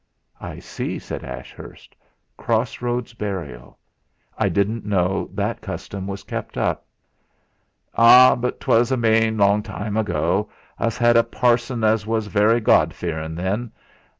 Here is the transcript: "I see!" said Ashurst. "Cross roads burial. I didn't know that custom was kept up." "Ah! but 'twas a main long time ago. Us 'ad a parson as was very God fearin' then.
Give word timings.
"I 0.39 0.57
see!" 0.57 0.97
said 0.97 1.23
Ashurst. 1.23 1.95
"Cross 2.35 2.81
roads 2.81 3.13
burial. 3.13 3.77
I 4.35 4.49
didn't 4.49 4.83
know 4.83 5.29
that 5.33 5.61
custom 5.61 6.07
was 6.07 6.23
kept 6.23 6.57
up." 6.57 6.87
"Ah! 7.95 8.35
but 8.35 8.59
'twas 8.59 8.91
a 8.91 8.97
main 8.97 9.37
long 9.37 9.61
time 9.61 9.95
ago. 9.95 10.49
Us 10.79 10.99
'ad 10.99 11.17
a 11.17 11.23
parson 11.23 11.83
as 11.83 12.07
was 12.07 12.25
very 12.25 12.59
God 12.59 12.95
fearin' 12.95 13.35
then. 13.35 13.71